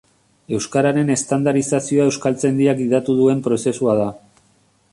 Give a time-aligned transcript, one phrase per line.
[0.59, 4.09] Euskararen estandarizazioa Euskaltzaindiak gidatu duen prozesua da.